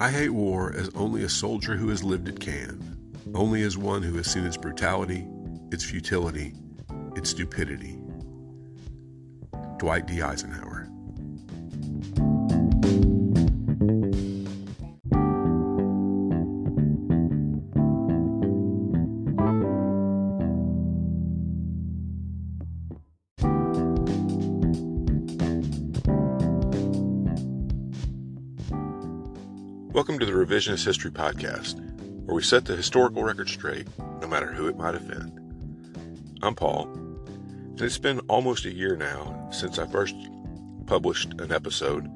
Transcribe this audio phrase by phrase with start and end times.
[0.00, 2.96] I hate war as only a soldier who has lived it can,
[3.34, 5.26] only as one who has seen its brutality,
[5.72, 6.54] its futility,
[7.16, 7.98] its stupidity.
[9.78, 10.22] Dwight D.
[10.22, 10.77] Eisenhower.
[29.92, 31.80] Welcome to the Revisionist History Podcast,
[32.26, 33.88] where we set the historical record straight,
[34.20, 35.32] no matter who it might offend.
[36.42, 40.14] I'm Paul, and it's been almost a year now since I first
[40.86, 42.06] published an episode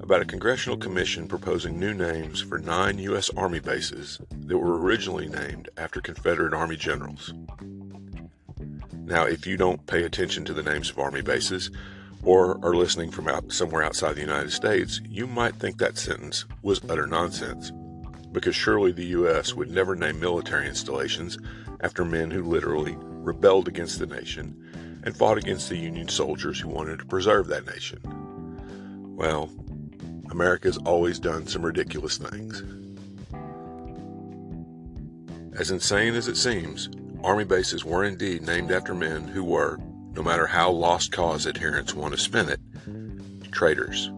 [0.00, 3.30] about a congressional commission proposing new names for nine U.S.
[3.36, 7.34] Army bases that were originally named after Confederate Army generals.
[8.92, 11.68] Now, if you don't pay attention to the names of Army bases,
[12.22, 16.44] or are listening from out, somewhere outside the United States, you might think that sentence
[16.62, 17.72] was utter nonsense.
[18.30, 19.54] Because surely the U.S.
[19.54, 21.38] would never name military installations
[21.80, 26.68] after men who literally rebelled against the nation and fought against the Union soldiers who
[26.68, 27.98] wanted to preserve that nation.
[29.16, 29.50] Well,
[30.30, 32.62] America's always done some ridiculous things.
[35.58, 36.88] As insane as it seems,
[37.22, 39.78] Army bases were indeed named after men who were,
[40.14, 42.60] no matter how lost cause adherents want to spin it,
[43.52, 44.10] traitors.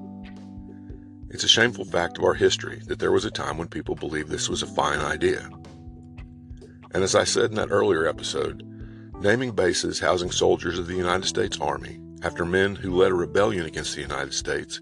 [1.31, 4.29] It's a shameful fact of our history that there was a time when people believed
[4.31, 5.51] this was a fine idea.
[6.93, 8.63] And as I said in that earlier episode,
[9.21, 13.67] naming bases housing soldiers of the United States Army after men who led a rebellion
[13.67, 14.81] against the United States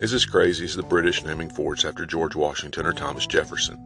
[0.00, 3.78] is as crazy as the British naming forts after George Washington or Thomas Jefferson.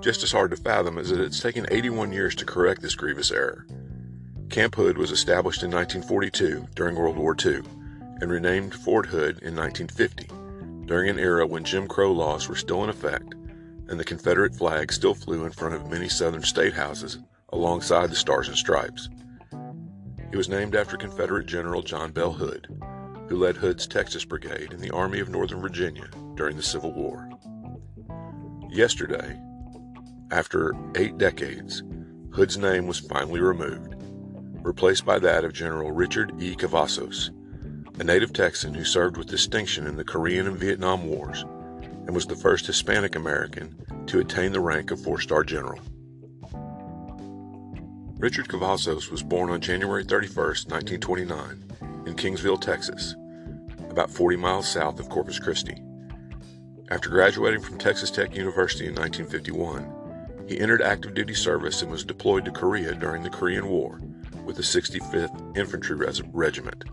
[0.00, 3.30] Just as hard to fathom is that it's taken 81 years to correct this grievous
[3.30, 3.64] error,
[4.52, 7.62] Camp Hood was established in 1942 during World War II
[8.20, 10.28] and renamed Fort Hood in 1950
[10.84, 13.32] during an era when Jim Crow laws were still in effect
[13.88, 17.18] and the Confederate flag still flew in front of many southern state houses
[17.48, 19.08] alongside the Stars and Stripes.
[20.30, 22.68] It was named after Confederate General John Bell Hood,
[23.30, 27.26] who led Hood's Texas Brigade in the Army of Northern Virginia during the Civil War.
[28.68, 29.40] Yesterday,
[30.30, 31.82] after eight decades,
[32.32, 33.96] Hood's name was finally removed
[34.62, 36.54] replaced by that of General Richard E.
[36.54, 37.30] Cavazos,
[38.00, 41.44] a native Texan who served with distinction in the Korean and Vietnam Wars
[42.06, 45.80] and was the first Hispanic American to attain the rank of four star general.
[48.18, 51.64] Richard Cavazos was born on January 31, 1929,
[52.06, 53.16] in Kingsville, Texas,
[53.90, 55.76] about 40 miles south of Corpus Christi.
[56.90, 62.04] After graduating from Texas Tech University in 1951, he entered active duty service and was
[62.04, 64.00] deployed to Korea during the Korean War
[64.44, 65.96] with the 65th Infantry
[66.32, 66.84] Regiment.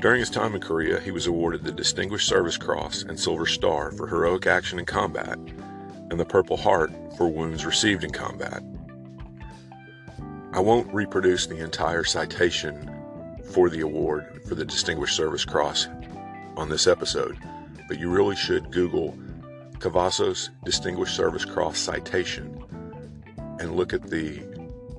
[0.00, 3.92] During his time in Korea, he was awarded the Distinguished Service Cross and Silver Star
[3.92, 5.38] for heroic action in combat,
[6.10, 8.62] and the Purple Heart for wounds received in combat.
[10.52, 12.90] I won't reproduce the entire citation
[13.52, 15.88] for the award for the Distinguished Service Cross
[16.56, 17.38] on this episode,
[17.88, 19.16] but you really should Google
[19.78, 22.62] Cavazos Distinguished Service Cross citation
[23.60, 24.51] and look at the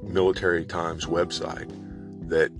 [0.07, 1.69] Military Times website
[2.29, 2.51] that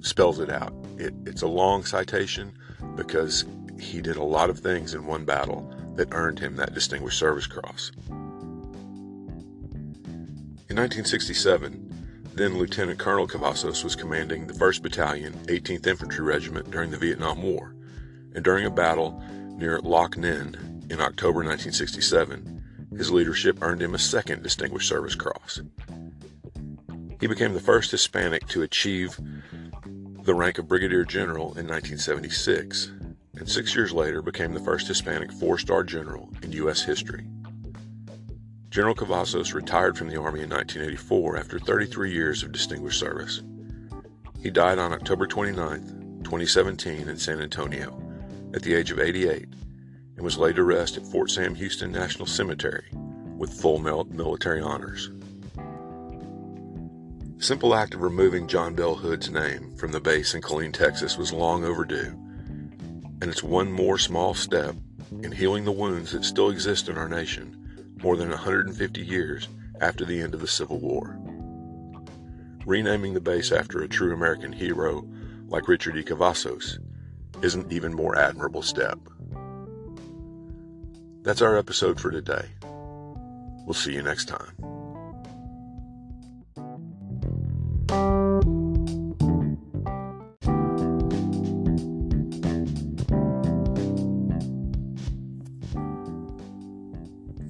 [0.00, 0.74] spells it out.
[0.98, 2.56] It, it's a long citation
[2.96, 3.44] because
[3.80, 7.46] he did a lot of things in one battle that earned him that Distinguished Service
[7.46, 7.92] Cross.
[10.68, 11.84] In 1967,
[12.34, 17.42] then Lieutenant Colonel Cavazos was commanding the 1st Battalion, 18th Infantry Regiment during the Vietnam
[17.42, 17.74] War,
[18.34, 19.22] and during a battle
[19.56, 20.54] near Loc Ninh
[20.90, 22.62] in October 1967,
[22.96, 25.60] his leadership earned him a second Distinguished Service Cross.
[27.24, 29.18] He became the first Hispanic to achieve
[30.24, 32.92] the rank of Brigadier General in 1976,
[33.38, 36.82] and six years later became the first Hispanic four star general in U.S.
[36.82, 37.26] history.
[38.68, 43.40] General Cavazos retired from the Army in 1984 after 33 years of distinguished service.
[44.42, 47.98] He died on October 29, 2017, in San Antonio
[48.52, 49.48] at the age of 88
[50.16, 52.90] and was laid to rest at Fort Sam Houston National Cemetery
[53.38, 55.08] with full military honors
[57.38, 61.32] simple act of removing John Bell Hood's name from the base in Killeen, Texas was
[61.32, 62.16] long overdue,
[63.20, 64.74] and it's one more small step
[65.22, 69.48] in healing the wounds that still exist in our nation more than 150 years
[69.80, 71.18] after the end of the Civil War.
[72.66, 75.06] Renaming the base after a true American hero
[75.48, 76.02] like Richard E.
[76.02, 76.78] Cavazos
[77.42, 78.98] is an even more admirable step.
[81.22, 82.46] That's our episode for today.
[83.64, 84.73] We'll see you next time.